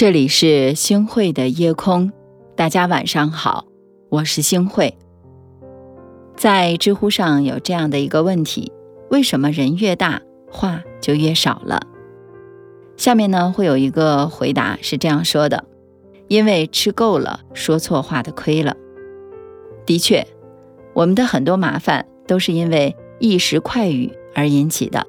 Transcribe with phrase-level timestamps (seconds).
[0.00, 2.10] 这里是星汇的夜空，
[2.56, 3.66] 大家晚上好，
[4.08, 4.96] 我是星汇。
[6.34, 8.72] 在知乎上有这样的一个问题：
[9.10, 11.82] 为什么人越大话就越少了？
[12.96, 15.66] 下面呢会有一个回答是这样说的：
[16.28, 18.74] 因为吃够了说错话的亏了。
[19.84, 20.26] 的确，
[20.94, 25.06] 我们的很多麻烦都是因为一时快语而引起的，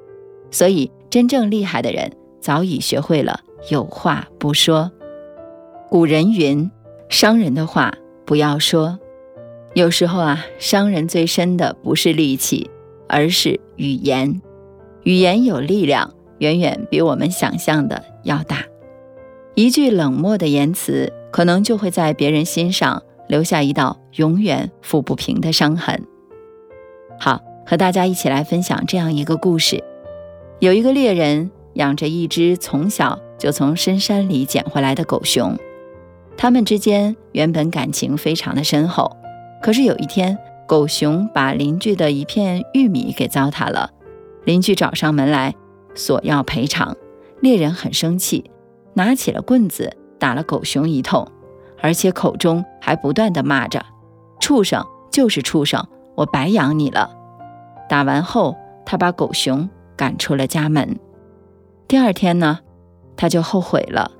[0.50, 2.12] 所以真正厉害的人
[2.42, 3.40] 早已学会了。
[3.70, 4.90] 有话不说。
[5.88, 6.70] 古人云
[7.08, 7.92] ：“伤人的话
[8.24, 8.98] 不要说。”
[9.74, 12.70] 有时候啊，伤人最深的不是力气，
[13.08, 14.40] 而是语言。
[15.04, 18.64] 语言有力量，远远比我们想象的要大。
[19.54, 26.02] 一句冷漠的言辞，可能就会在别人心上留下一道永远抚不平的伤痕。
[27.18, 29.82] 好，和大家一起来分享这样一个故事：
[30.58, 33.18] 有一个猎人养着一只从小。
[33.42, 35.58] 就从深山里捡回来的狗熊，
[36.36, 39.16] 他们之间原本感情非常的深厚。
[39.60, 43.90] 可是有一天，狗熊把邻居的一片玉米给糟蹋了，
[44.44, 45.52] 邻居找上门来
[45.92, 46.96] 索要赔偿。
[47.40, 48.48] 猎人很生气，
[48.94, 51.26] 拿起了棍子打了狗熊一通，
[51.80, 53.84] 而且口中还不断的骂着
[54.38, 57.10] ：“畜生就是畜生，我白养你了。”
[57.90, 58.54] 打完后，
[58.86, 60.96] 他把狗熊赶出了家门。
[61.88, 62.60] 第二天呢？
[63.16, 64.10] 他就后悔了，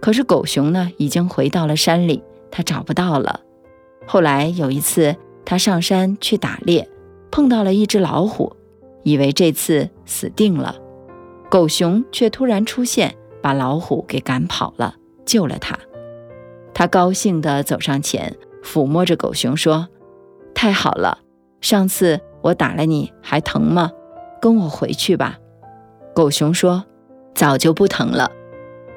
[0.00, 3.40] 可是狗熊呢，已经回到了山里，他找不到了。
[4.06, 6.88] 后来有一次，他上山去打猎，
[7.30, 8.54] 碰到了一只老虎，
[9.02, 10.76] 以为这次死定了。
[11.48, 15.78] 狗熊却突然出现，把老虎给赶跑了，救了他。
[16.74, 19.88] 他高兴地走上前，抚摸着狗熊说
[20.54, 21.18] ：“太好了，
[21.60, 23.90] 上次我打了你，还疼吗？
[24.40, 25.38] 跟我回去吧。”
[26.14, 26.84] 狗熊说
[27.34, 28.30] ：“早就不疼了。”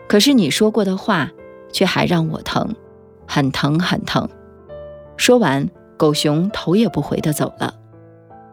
[0.07, 1.31] 可是你说过的话，
[1.71, 2.75] 却还让我疼，
[3.27, 4.27] 很疼很疼。
[5.17, 7.73] 说完，狗熊头也不回地走了。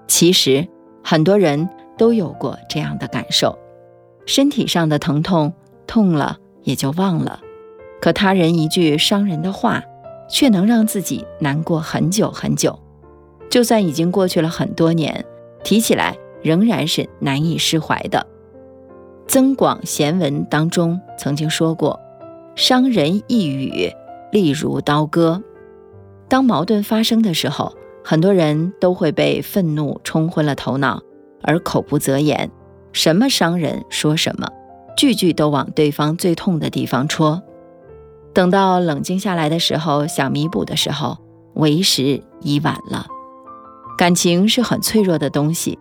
[0.06, 0.66] 其实
[1.02, 3.58] 很多人都有过这样的感受，
[4.26, 5.52] 身体上的疼痛
[5.86, 7.40] 痛了也就忘了，
[8.00, 9.82] 可他人一句伤人的话，
[10.28, 12.78] 却能让自己难过很久很久。
[13.50, 15.24] 就算已经过去了很多年，
[15.64, 18.18] 提起来仍然是难以释怀的。
[19.30, 22.00] 《增广贤文》当中曾经说过
[22.56, 23.92] ：“伤人一语，
[24.32, 25.40] 利如刀割。”
[26.28, 31.00] 当矛盾发生的时候，很多人都会被愤怒冲昏了头脑，
[31.44, 32.50] 而口不择言，
[32.90, 34.48] 什么伤人说什么，
[34.96, 37.40] 句句都往对方最痛的地方戳。
[38.34, 41.16] 等到冷静下来的时候，想弥补的时候，
[41.54, 43.06] 为时已晚了。
[43.96, 45.78] 感情是很脆弱的东西，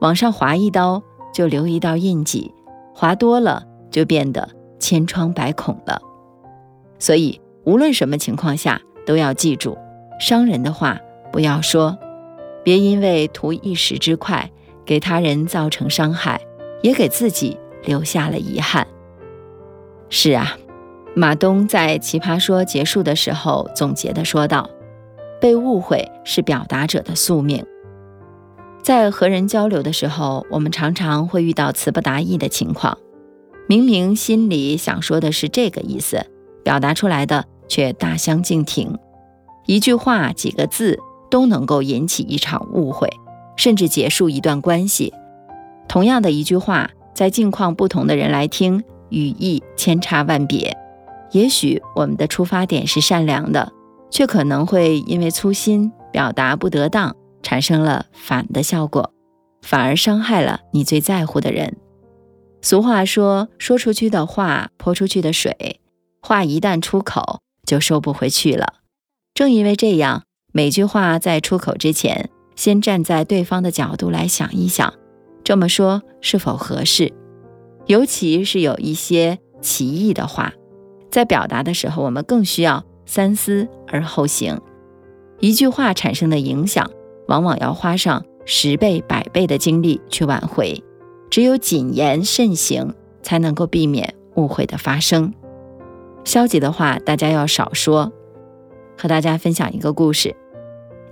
[0.00, 1.02] 往上划一刀，
[1.34, 2.52] 就留一道印记。
[2.98, 4.48] 划多了就变得
[4.78, 6.00] 千疮百孔了，
[6.98, 9.76] 所以无论什么情况下都要记住，
[10.18, 10.98] 伤人的话
[11.30, 11.98] 不要说，
[12.64, 14.50] 别因为图一时之快，
[14.86, 16.40] 给他人造成伤害，
[16.80, 18.86] 也给自己留下了遗憾。
[20.08, 20.56] 是啊，
[21.14, 24.70] 马东在《奇葩说》结束的时候总结的说道
[25.38, 27.62] ：“被误会是表达者的宿命。”
[28.86, 32.96] 在和人交流的时候，我们常常会遇到词不达意的情况。
[33.66, 36.24] 明明心里想说的是这个意思，
[36.62, 38.96] 表达出来的却大相径庭。
[39.66, 43.10] 一句话、几个字都能够引起一场误会，
[43.56, 45.12] 甚至结束一段关系。
[45.88, 50.76] 同样的一句话，在境况不同的人来听，语义千差万别。
[51.32, 53.72] 也许我们的出发点是善良的，
[54.12, 57.16] 却可能会因为粗心表达不得当。
[57.46, 59.12] 产生了反的效果，
[59.62, 61.76] 反而伤害了你最在乎的人。
[62.60, 65.78] 俗话说：“说出去的话，泼出去的水，
[66.20, 68.80] 话一旦出口，就收不回去了。”
[69.32, 74.92] 正因为这样，每句话在出口之前，先站在对方的角度来想一想，
[75.44, 77.12] 这么说是否合适？
[77.86, 80.52] 尤其是有一些歧义的话，
[81.12, 84.60] 在表达的时候，我们更需要三思而后行。
[85.38, 86.90] 一句话产生的影响。
[87.26, 90.82] 往往要花上十倍、百倍的精力去挽回，
[91.30, 95.32] 只有谨言慎行，才能够避免误会的发生。
[96.24, 98.12] 消极的话，大家要少说。
[98.98, 100.34] 和大家分享一个故事：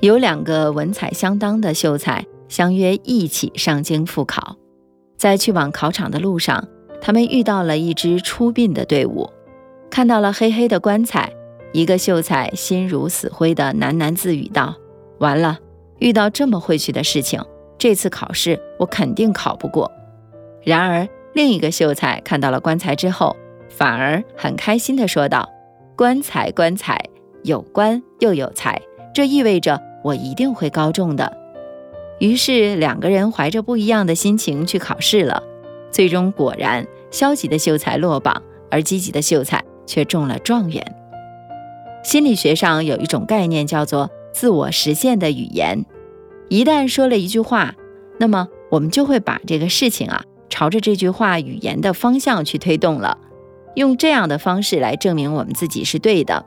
[0.00, 4.56] 有两个文采相当的秀才相约一起上京赴考，
[5.16, 6.66] 在去往考场的路上，
[7.00, 9.28] 他们遇到了一支出殡的队伍，
[9.90, 11.30] 看到了黑黑的棺材，
[11.72, 14.74] 一个秀才心如死灰的喃喃自语道
[15.18, 15.58] ：“完了。”
[15.98, 17.42] 遇到这么晦气的事情，
[17.78, 19.90] 这次考试我肯定考不过。
[20.62, 23.36] 然而，另一个秀才看到了棺材之后，
[23.68, 25.48] 反而很开心地说道
[25.96, 27.00] ：“棺材，棺材，
[27.42, 28.80] 有官又有财，
[29.14, 31.36] 这意味着我一定会高中的。”
[32.20, 35.42] 于是两个人怀着不一样的心情去考试了，
[35.90, 38.40] 最终果然，消极的秀才落榜，
[38.70, 40.82] 而积极的秀才却中了状元。
[42.04, 45.86] 心理学上有一种概念叫做自我实现的语言，
[46.50, 47.74] 一旦说了一句话，
[48.18, 53.16] 那么我们就会把这个事情啊朝着这句话语言的方向去推动了，
[53.76, 56.44] 用这样的方式来证明我们自己是对的，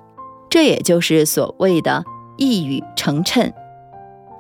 [0.50, 2.04] 这也就是所谓的
[2.38, 3.51] 一语成谶。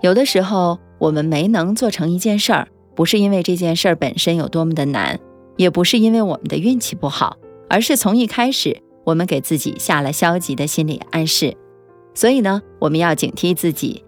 [0.01, 0.77] 有的时候。
[0.99, 5.19] 我们没能做成一件事儿，不是因为这件事儿本身有多么的难，
[5.55, 7.37] 也不是因为我们的运气不好，
[7.69, 11.55] 而是从一开始我们给自己下了消极的心理暗示。
[12.17, 14.03] 所以呢，我们要警惕自己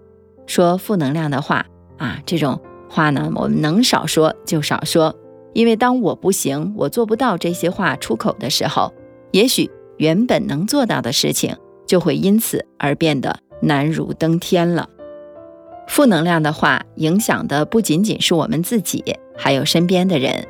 [0.48, 1.68] 说负能量的话
[2.00, 2.60] 啊，这种
[2.90, 5.16] 话呢，我们能少说就少说。
[5.54, 8.92] 因为当我不行，我做不到这些话出口的时候，
[9.30, 14.90] 也许原本能做到的事情就会因此而变得难如登天了。
[15.88, 19.04] 负能量的话影响的不仅仅是我们自己，
[19.38, 20.48] 还有身边的人。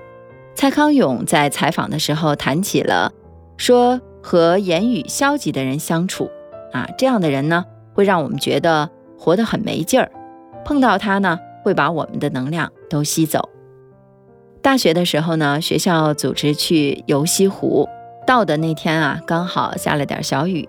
[0.56, 3.12] 蔡康永在采访的时候谈起了，
[3.58, 6.32] 说和言语消极的人相处，
[6.72, 10.12] 啊，这样的人呢，会让我们觉得活得很没劲儿。
[10.66, 13.50] 碰到他呢，会把我们的能量都吸走。
[14.62, 17.88] 大学的时候呢，学校组织去游西湖，
[18.28, 20.68] 到的那天啊，刚好下了点小雨，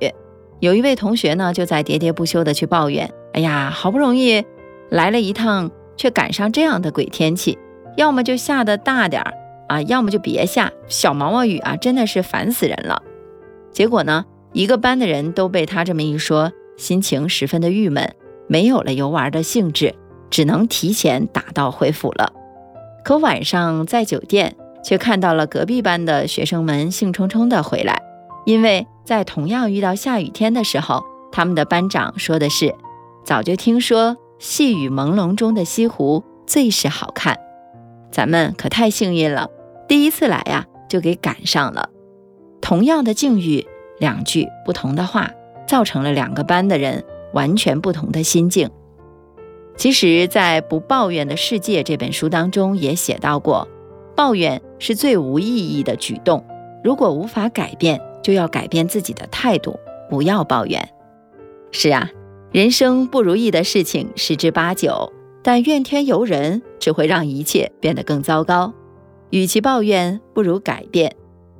[0.60, 4.44] 有一位同学呢，就在喋喋不休的去抱怨：“哎呀，好不容易。”
[4.90, 7.58] 来了一趟，却赶上这样的鬼天气，
[7.96, 9.34] 要么就下的大点儿
[9.68, 13.02] 啊，要么就别下小毛毛雨啊，真的是烦死人了。
[13.72, 18.14] 结果呢，一个班的人都被他这么一说，心情十分的郁闷，
[18.48, 19.94] 没有了游玩的兴致，
[20.30, 22.32] 只能提前打道回府了。
[23.04, 28.02] 可晚上在酒店，却看到了隔壁班的学生们兴冲冲的回来，
[28.44, 32.74] 因为在同样遇到下雨天的时候，他们的班长说的是，
[33.24, 34.16] 早就听说。
[34.40, 37.38] 细雨朦胧中的西湖最是好看，
[38.10, 39.50] 咱们可太幸运了，
[39.86, 41.90] 第一次来呀就给赶上了。
[42.62, 43.66] 同样的境遇，
[44.00, 45.30] 两句不同的话，
[45.68, 48.68] 造成了两个班的人完全不同的心境。
[49.76, 53.68] 其实，在《不抱怨的世界》这本书当中也写到过，
[54.16, 56.44] 抱怨是最无意义的举动。
[56.82, 60.88] 如果无法改变，就要改变自己的态度，不要抱怨。
[61.70, 62.10] 是啊。
[62.52, 68.74] 人生不如意的事情十之八九，但怨天尤人只会让一切变得更糟糕。
[69.30, 71.14] 与其抱怨，不如改变，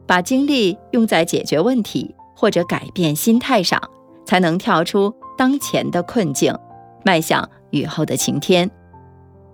[0.04, 3.78] 把精力用在解决问题或者改变心态上，
[4.24, 6.56] 才能跳出当前的困境，
[7.04, 8.70] 迈向雨后的晴天。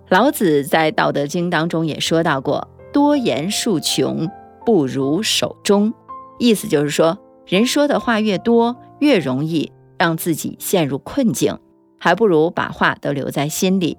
[0.07, 4.29] 老子在《道德经》当中也说到过：“多言数穷，
[4.65, 5.93] 不如守中。”
[6.39, 9.73] 意思就是说，人说的话越多，越容易。
[9.99, 11.57] 让自己陷入困境，
[11.97, 13.97] 还不如把话都留在心里。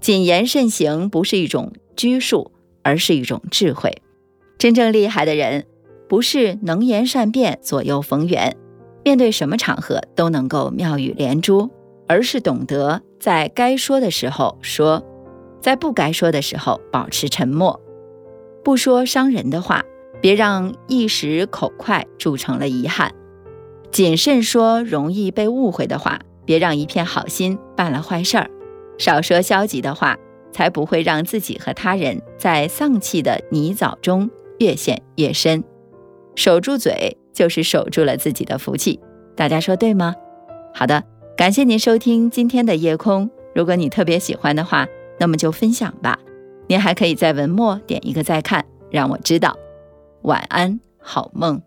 [0.00, 2.50] 谨言慎行不是一种拘束，
[2.82, 4.02] 而是一种智慧。
[4.56, 5.66] 真正厉害的人，
[6.08, 8.56] 不是能言善辩、左右逢源，
[9.04, 11.70] 面对什么场合都能够妙语连珠，
[12.06, 15.02] 而是懂得在该说的时候说，
[15.60, 17.80] 在不该说的时候保持沉默，
[18.62, 19.82] 不说伤人的话，
[20.20, 23.12] 别让一时口快铸成了遗憾。
[23.90, 28.46] 谨慎说容易被误会的话，别让一片好心办了坏事儿；
[28.98, 30.18] 少说消极的话，
[30.52, 35.64] 才不会让自己和他人在丧气的泥沼中越陷越深。
[36.34, 39.00] 守住嘴，就是守住了自己的福气。
[39.36, 40.14] 大家说对吗？
[40.74, 41.02] 好的，
[41.36, 43.30] 感谢您收听今天的夜空。
[43.54, 44.86] 如果你特别喜欢的话，
[45.18, 46.18] 那么就分享吧。
[46.66, 49.56] 您还可以在文末点一个再看，让我知道。
[50.22, 51.60] 晚安，好梦。